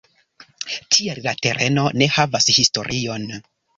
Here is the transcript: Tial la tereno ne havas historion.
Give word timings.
Tial 0.95 1.21
la 1.27 1.33
tereno 1.47 1.85
ne 2.03 2.07
havas 2.17 2.49
historion. 2.57 3.29